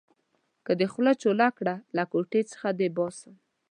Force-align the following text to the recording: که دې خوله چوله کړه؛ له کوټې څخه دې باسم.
که 0.65 0.71
دې 0.79 0.87
خوله 0.93 1.11
چوله 1.21 1.47
کړه؛ 1.57 1.75
له 1.97 2.03
کوټې 2.11 2.41
څخه 2.51 2.67
دې 2.79 2.87
باسم. 2.97 3.33